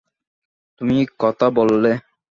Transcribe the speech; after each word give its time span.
তুমি 0.81 0.97
কথা 1.19 1.47
বললে! 1.57 1.91